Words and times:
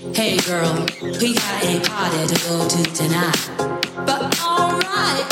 Hey 0.00 0.38
girl, 0.38 0.86
we 1.02 1.34
got 1.34 1.62
a 1.62 1.78
party 1.84 2.26
to 2.26 2.48
go 2.48 2.66
to 2.66 2.82
tonight. 2.94 3.36
But 4.06 4.40
alright, 4.40 5.26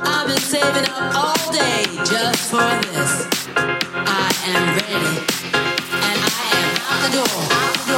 I've 0.00 0.26
been 0.26 0.40
saving 0.40 0.88
up 0.88 1.14
all 1.14 1.52
day 1.52 1.84
just 2.08 2.50
for 2.50 2.64
this. 2.88 3.28
I 3.54 4.32
am 4.46 4.64
ready, 4.78 5.14
and 5.92 6.20
I 6.24 6.40
am 6.56 6.68
out 6.88 7.00
the 7.04 7.10
door. 7.18 7.36
Out 7.52 7.74
the 7.74 7.92
door. 7.92 7.97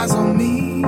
eyes 0.00 0.14
on 0.14 0.36
me. 0.36 0.80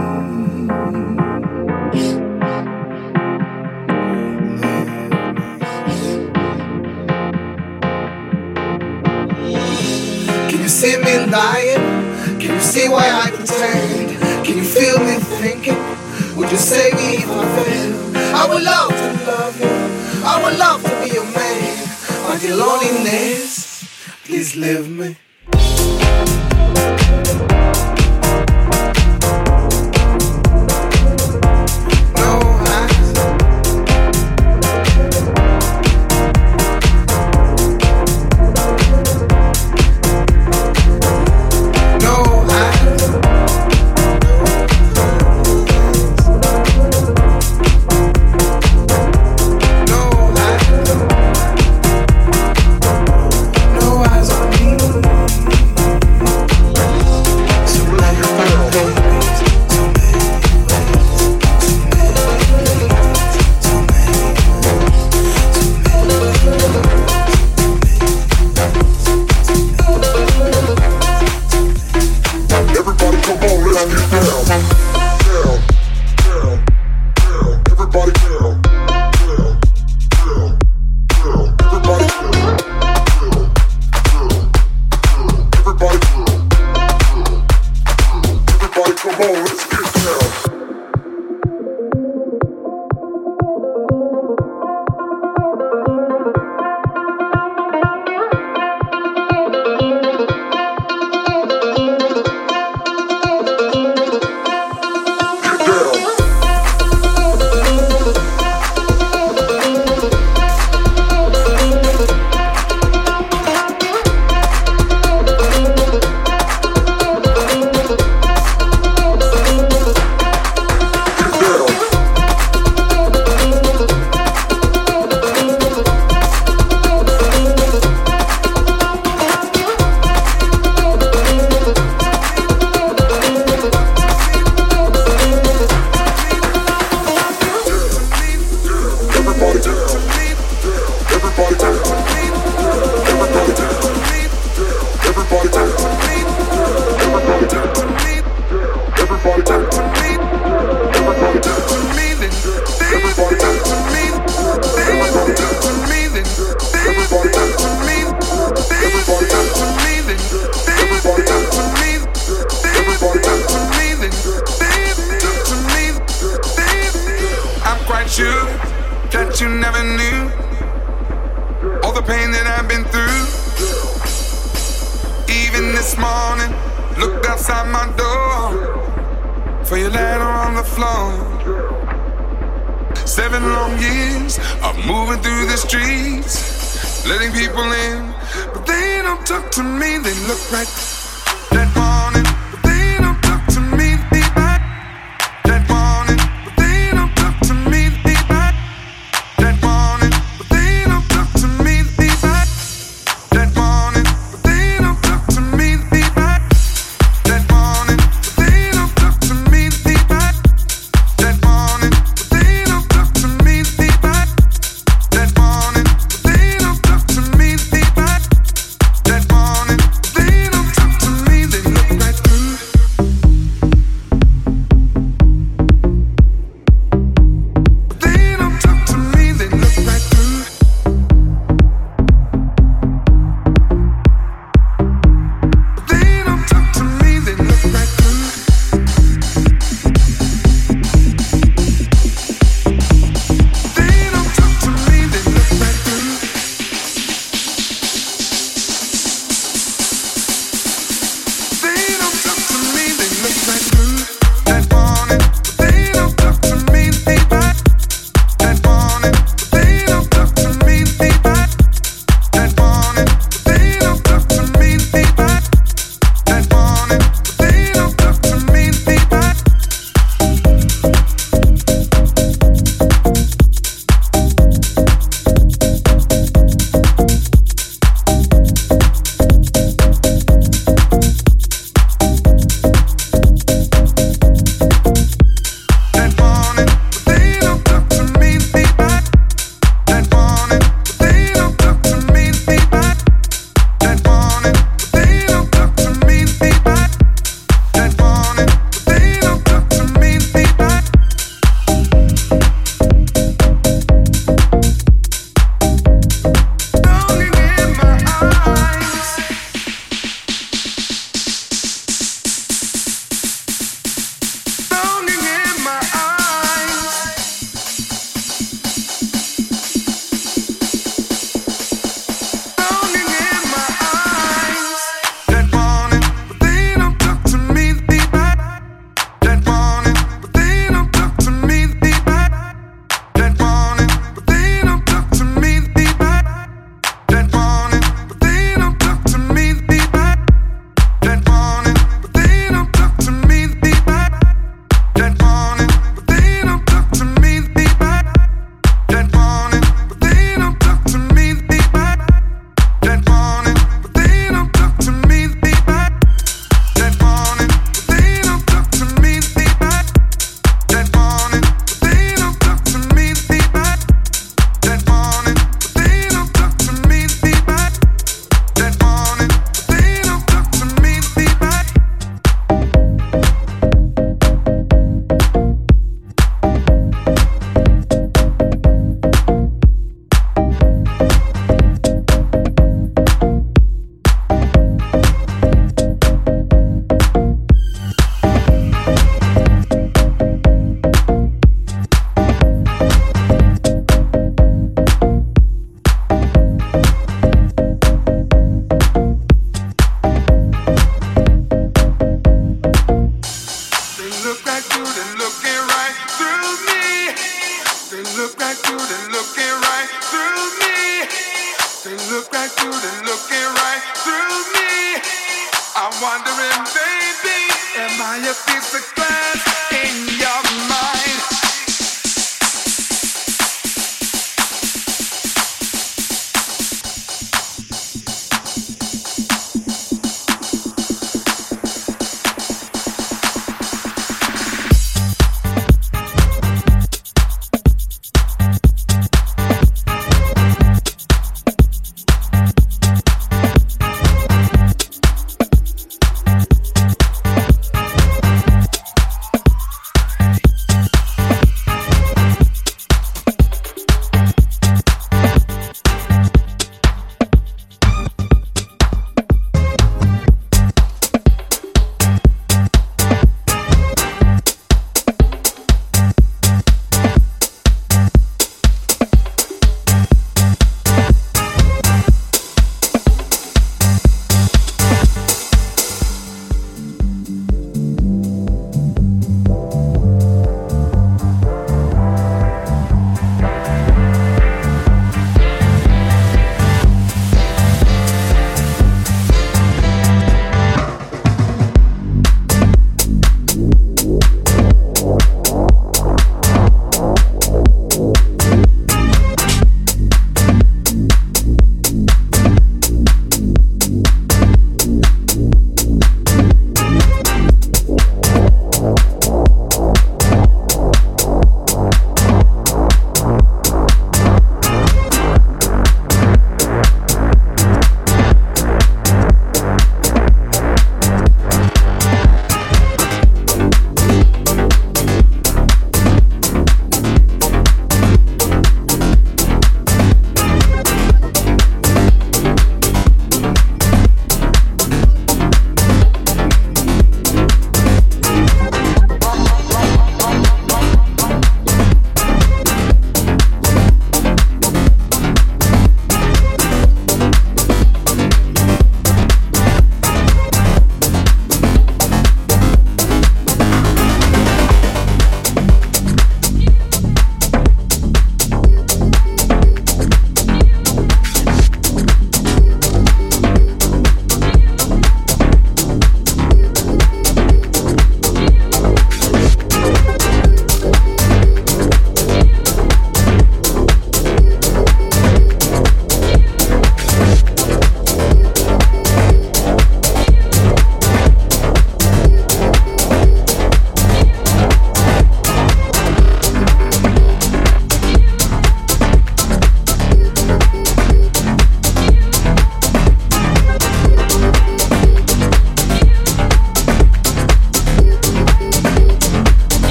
Can 10.49 10.61
you 10.61 10.69
see 10.69 10.97
me 10.97 11.27
lying? 11.27 11.85
Can 12.41 12.55
you 12.55 12.61
see 12.61 12.89
why 12.89 13.07
I 13.25 13.31
pretend? 13.31 14.47
Can 14.47 14.57
you 14.57 14.65
feel 14.65 14.99
me 15.01 15.17
thinking? 15.41 15.81
Would 16.37 16.51
you 16.51 16.57
save 16.57 16.95
me 16.95 17.17
if 17.17 17.29
I 17.29 17.45
fail? 17.57 17.93
I 18.41 18.49
would 18.49 18.63
love 18.63 18.93
to 19.01 19.09
love 19.31 19.61
you. 19.61 19.73
I 20.25 20.35
would 20.43 20.59
love 20.59 20.83
to 20.85 20.93
be 21.03 21.09
your 21.13 21.29
man. 21.37 21.89
But 22.27 22.43
your 22.43 22.57
loneliness, 22.57 23.85
please 24.25 24.57
leave 24.57 24.89
me. 24.89 25.17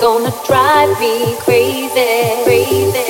gonna 0.00 0.32
drive 0.46 0.98
me 0.98 1.36
crazy, 1.40 2.42
crazy. 2.44 3.09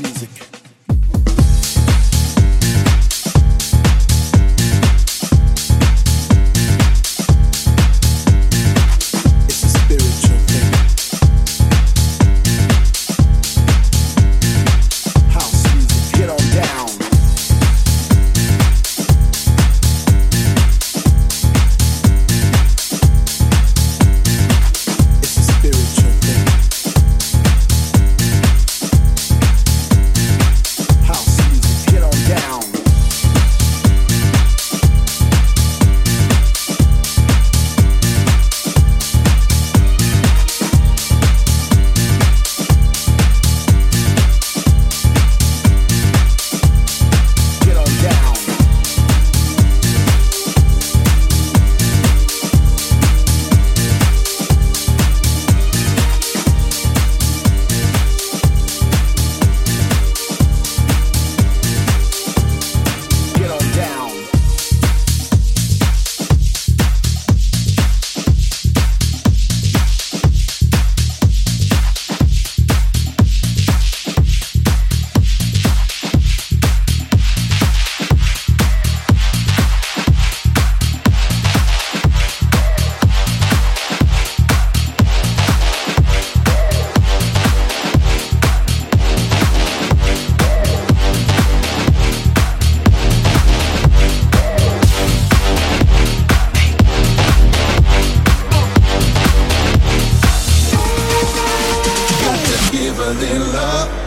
Music. 0.00 0.63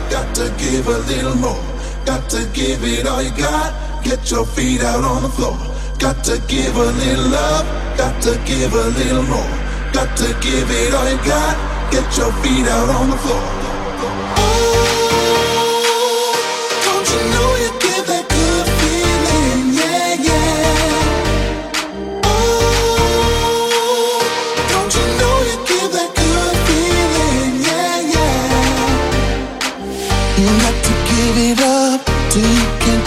Got 0.10 0.34
to 0.36 0.54
give 0.58 0.88
a 0.88 1.00
little 1.10 1.36
more. 1.36 1.64
Got 2.06 2.30
to 2.32 2.48
give 2.54 2.84
it 2.84 3.06
all 3.06 3.22
you 3.22 3.32
got, 3.32 4.04
get 4.04 4.32
your 4.32 4.46
feet 4.46 4.82
out 4.82 5.04
on 5.04 5.24
the 5.24 5.30
floor. 5.30 5.58
Got 6.00 6.24
to 6.26 6.42
give 6.48 6.76
a 6.76 6.86
little 6.86 7.30
love, 7.30 7.66
got 7.98 8.22
to 8.24 8.40
give 8.46 8.74
a 8.74 8.88
little 9.00 9.24
more. 9.24 9.54
Got 9.92 10.16
to 10.18 10.28
give 10.42 10.70
it 10.70 10.94
all 10.94 11.10
you 11.10 11.18
got, 11.26 11.56
get 11.92 12.18
your 12.18 12.32
feet 12.44 12.68
out 12.68 12.90
on 12.90 13.10
the 13.10 13.18
floor. 13.18 13.67